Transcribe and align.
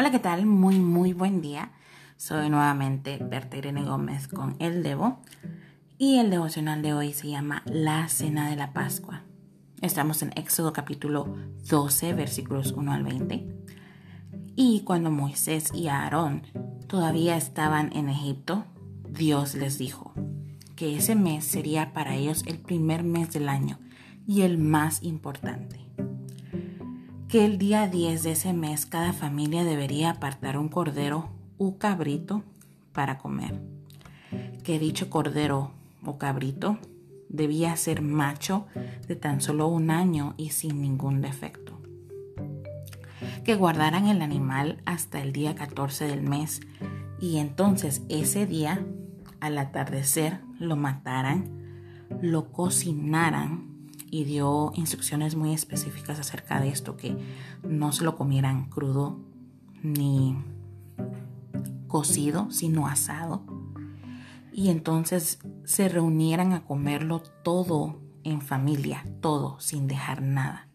Hola, 0.00 0.10
¿qué 0.10 0.18
tal? 0.18 0.46
Muy, 0.46 0.78
muy 0.78 1.12
buen 1.12 1.42
día. 1.42 1.72
Soy 2.16 2.48
nuevamente 2.48 3.18
Berta 3.20 3.58
Irene 3.58 3.84
Gómez 3.84 4.28
con 4.28 4.56
El 4.58 4.82
Devo 4.82 5.20
y 5.98 6.16
el 6.16 6.30
devocional 6.30 6.80
de 6.80 6.94
hoy 6.94 7.12
se 7.12 7.28
llama 7.28 7.62
La 7.66 8.08
Cena 8.08 8.48
de 8.48 8.56
la 8.56 8.72
Pascua. 8.72 9.24
Estamos 9.82 10.22
en 10.22 10.32
Éxodo 10.36 10.72
capítulo 10.72 11.36
12, 11.68 12.14
versículos 12.14 12.72
1 12.72 12.90
al 12.90 13.02
20. 13.02 13.46
Y 14.56 14.84
cuando 14.84 15.10
Moisés 15.10 15.70
y 15.74 15.88
Aarón 15.88 16.46
todavía 16.86 17.36
estaban 17.36 17.94
en 17.94 18.08
Egipto, 18.08 18.64
Dios 19.06 19.54
les 19.54 19.76
dijo 19.76 20.14
que 20.76 20.96
ese 20.96 21.14
mes 21.14 21.44
sería 21.44 21.92
para 21.92 22.14
ellos 22.14 22.42
el 22.46 22.58
primer 22.58 23.02
mes 23.02 23.34
del 23.34 23.50
año 23.50 23.78
y 24.26 24.40
el 24.40 24.56
más 24.56 25.02
importante 25.02 25.89
que 27.30 27.44
el 27.44 27.58
día 27.58 27.86
10 27.86 28.24
de 28.24 28.32
ese 28.32 28.52
mes 28.52 28.86
cada 28.86 29.12
familia 29.12 29.62
debería 29.62 30.10
apartar 30.10 30.58
un 30.58 30.68
cordero 30.68 31.28
u 31.58 31.78
cabrito 31.78 32.42
para 32.92 33.18
comer. 33.18 33.60
Que 34.64 34.80
dicho 34.80 35.10
cordero 35.10 35.70
o 36.04 36.18
cabrito 36.18 36.78
debía 37.28 37.76
ser 37.76 38.02
macho 38.02 38.66
de 39.06 39.14
tan 39.14 39.40
solo 39.40 39.68
un 39.68 39.92
año 39.92 40.34
y 40.38 40.50
sin 40.50 40.82
ningún 40.82 41.20
defecto. 41.20 41.78
Que 43.44 43.54
guardaran 43.54 44.08
el 44.08 44.22
animal 44.22 44.82
hasta 44.84 45.22
el 45.22 45.32
día 45.32 45.54
14 45.54 46.08
del 46.08 46.22
mes 46.22 46.60
y 47.20 47.36
entonces 47.36 48.02
ese 48.08 48.44
día, 48.44 48.84
al 49.38 49.56
atardecer, 49.56 50.40
lo 50.58 50.74
mataran, 50.74 52.08
lo 52.20 52.50
cocinaran 52.50 53.69
y 54.10 54.24
dio 54.24 54.72
instrucciones 54.74 55.36
muy 55.36 55.52
específicas 55.54 56.18
acerca 56.18 56.60
de 56.60 56.68
esto, 56.68 56.96
que 56.96 57.16
no 57.62 57.92
se 57.92 58.04
lo 58.04 58.16
comieran 58.16 58.68
crudo 58.68 59.20
ni 59.82 60.36
cocido, 61.86 62.50
sino 62.50 62.86
asado. 62.86 63.42
Y 64.52 64.68
entonces 64.68 65.38
se 65.64 65.88
reunieran 65.88 66.52
a 66.52 66.64
comerlo 66.64 67.20
todo 67.20 68.00
en 68.24 68.42
familia, 68.42 69.04
todo, 69.20 69.58
sin 69.60 69.86
dejar 69.86 70.22
nada. 70.22 70.68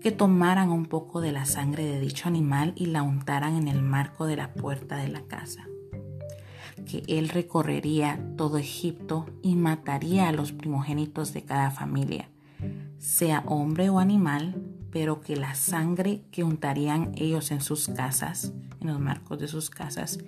Que 0.00 0.10
tomaran 0.10 0.70
un 0.70 0.86
poco 0.86 1.20
de 1.20 1.32
la 1.32 1.44
sangre 1.44 1.84
de 1.84 2.00
dicho 2.00 2.28
animal 2.28 2.72
y 2.76 2.86
la 2.86 3.02
untaran 3.02 3.56
en 3.56 3.68
el 3.68 3.82
marco 3.82 4.26
de 4.26 4.36
la 4.36 4.52
puerta 4.52 4.96
de 4.96 5.08
la 5.08 5.22
casa 5.22 5.66
que 6.84 7.02
él 7.06 7.28
recorrería 7.28 8.20
todo 8.36 8.58
Egipto 8.58 9.26
y 9.42 9.56
mataría 9.56 10.28
a 10.28 10.32
los 10.32 10.52
primogénitos 10.52 11.32
de 11.32 11.42
cada 11.42 11.70
familia, 11.70 12.28
sea 12.98 13.42
hombre 13.46 13.90
o 13.90 13.98
animal, 13.98 14.62
pero 14.90 15.20
que 15.20 15.36
la 15.36 15.54
sangre 15.54 16.22
que 16.30 16.44
untarían 16.44 17.12
ellos 17.16 17.50
en 17.50 17.60
sus 17.60 17.88
casas, 17.88 18.52
en 18.80 18.88
los 18.88 19.00
marcos 19.00 19.38
de 19.38 19.48
sus 19.48 19.70
casas, 19.70 20.18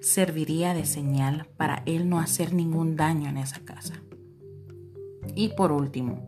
serviría 0.00 0.74
de 0.74 0.86
señal 0.86 1.46
para 1.56 1.82
él 1.86 2.08
no 2.08 2.20
hacer 2.20 2.52
ningún 2.52 2.96
daño 2.96 3.28
en 3.28 3.36
esa 3.36 3.60
casa. 3.60 3.94
Y 5.34 5.50
por 5.50 5.72
último, 5.72 6.26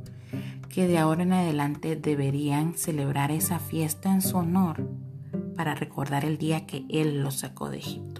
que 0.68 0.86
de 0.86 0.98
ahora 0.98 1.22
en 1.22 1.32
adelante 1.32 1.96
deberían 1.96 2.74
celebrar 2.74 3.30
esa 3.30 3.58
fiesta 3.58 4.12
en 4.12 4.22
su 4.22 4.36
honor 4.36 4.88
para 5.56 5.74
recordar 5.74 6.24
el 6.24 6.38
día 6.38 6.66
que 6.66 6.84
él 6.88 7.22
los 7.22 7.40
sacó 7.40 7.70
de 7.70 7.78
Egipto. 7.78 8.11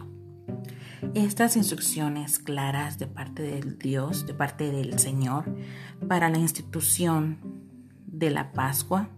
Estas 1.14 1.56
instrucciones 1.56 2.39
claras 2.39 2.98
de 2.98 3.06
parte 3.06 3.42
del 3.42 3.78
Dios, 3.78 4.27
de 4.27 4.34
parte 4.34 4.70
del 4.70 4.98
Señor, 4.98 5.44
para 6.09 6.31
la 6.31 6.39
institución 6.39 7.39
de 8.06 8.31
la 8.31 8.53
Pascua, 8.53 9.11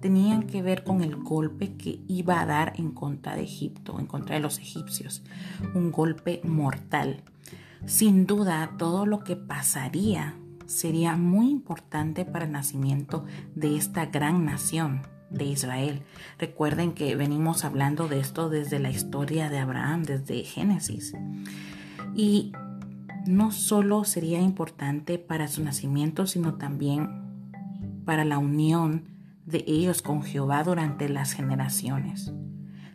tenían 0.00 0.44
que 0.44 0.62
ver 0.62 0.82
con 0.82 1.02
el 1.02 1.16
golpe 1.16 1.76
que 1.76 2.00
iba 2.08 2.40
a 2.40 2.46
dar 2.46 2.72
en 2.76 2.92
contra 2.92 3.36
de 3.36 3.42
Egipto, 3.42 3.98
en 3.98 4.06
contra 4.06 4.36
de 4.36 4.40
los 4.40 4.58
egipcios, 4.58 5.24
un 5.74 5.92
golpe 5.92 6.40
mortal. 6.44 7.22
Sin 7.84 8.26
duda, 8.26 8.74
todo 8.78 9.04
lo 9.04 9.24
que 9.24 9.36
pasaría 9.36 10.36
sería 10.66 11.16
muy 11.16 11.50
importante 11.50 12.24
para 12.24 12.46
el 12.46 12.52
nacimiento 12.52 13.26
de 13.54 13.76
esta 13.76 14.06
gran 14.06 14.44
nación, 14.44 15.02
de 15.32 15.44
Israel. 15.44 16.02
Recuerden 16.38 16.92
que 16.92 17.16
venimos 17.16 17.64
hablando 17.64 18.08
de 18.08 18.20
esto 18.20 18.48
desde 18.48 18.78
la 18.78 18.90
historia 18.90 19.48
de 19.48 19.58
Abraham, 19.58 20.04
desde 20.04 20.44
Génesis. 20.44 21.14
Y 22.14 22.52
no 23.26 23.52
solo 23.52 24.04
sería 24.04 24.40
importante 24.40 25.18
para 25.18 25.48
su 25.48 25.62
nacimiento, 25.62 26.26
sino 26.26 26.54
también 26.54 28.02
para 28.04 28.24
la 28.24 28.38
unión 28.38 29.04
de 29.46 29.64
ellos 29.66 30.02
con 30.02 30.22
Jehová 30.22 30.64
durante 30.64 31.08
las 31.08 31.32
generaciones. 31.32 32.32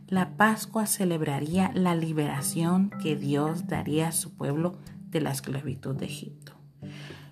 La 0.07 0.37
Pascua 0.37 0.85
celebraría 0.85 1.71
la 1.73 1.95
liberación 1.95 2.91
que 3.01 3.15
Dios 3.15 3.67
daría 3.67 4.09
a 4.09 4.13
su 4.13 4.35
pueblo 4.35 4.77
de 5.09 5.21
la 5.21 5.31
esclavitud 5.31 5.95
de 5.95 6.05
Egipto. 6.05 6.53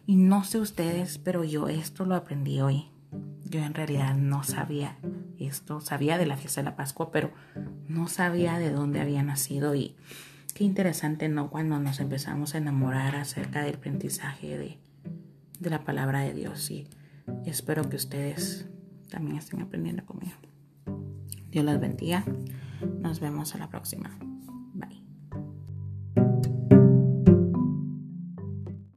Y 0.06 0.18
no 0.18 0.44
sé 0.44 0.60
ustedes, 0.60 1.18
pero 1.18 1.44
yo 1.44 1.68
esto 1.68 2.06
lo 2.06 2.16
aprendí 2.16 2.62
hoy. 2.62 2.90
Yo 3.46 3.64
en 3.64 3.74
realidad 3.74 4.16
no 4.16 4.44
sabía 4.44 4.98
esto, 5.40 5.80
sabía 5.80 6.18
de 6.18 6.26
la 6.26 6.36
fiesta 6.36 6.62
de 6.62 6.66
la 6.66 6.76
Pascua, 6.76 7.12
pero 7.12 7.32
no 7.88 8.08
sabía 8.08 8.58
de 8.58 8.72
dónde 8.72 9.00
había 9.00 9.22
nacido 9.24 9.76
y 9.76 9.96
qué 10.56 10.64
interesante, 10.64 11.30
¿no? 11.30 11.50
Cuando 11.50 11.80
nos 11.80 12.00
empezamos 12.00 12.56
a 12.56 12.58
enamorar 12.58 13.16
acerca 13.16 13.62
del 13.64 13.76
aprendizaje 13.76 14.58
de, 14.58 14.80
de 15.60 15.70
la 15.70 15.84
palabra 15.84 16.22
de 16.22 16.34
Dios 16.34 16.72
y 16.72 16.88
espero 17.46 17.88
que 17.88 17.98
ustedes 17.98 18.68
también 19.10 19.38
estén 19.38 19.62
aprendiendo 19.62 20.06
conmigo. 20.06 20.36
Dios 21.50 21.64
los 21.64 21.80
bendiga. 21.80 22.26
Nos 23.00 23.20
vemos 23.20 23.56
a 23.56 23.60
la 23.60 23.70
próxima. 23.70 24.18